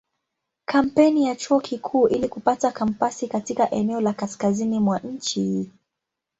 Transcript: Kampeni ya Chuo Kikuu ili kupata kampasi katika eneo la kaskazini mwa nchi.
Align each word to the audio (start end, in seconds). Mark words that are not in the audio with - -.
Kampeni 0.65 1.25
ya 1.25 1.35
Chuo 1.35 1.59
Kikuu 1.59 2.07
ili 2.07 2.27
kupata 2.27 2.71
kampasi 2.71 3.27
katika 3.27 3.71
eneo 3.71 4.01
la 4.01 4.13
kaskazini 4.13 4.79
mwa 4.79 4.99
nchi. 4.99 5.71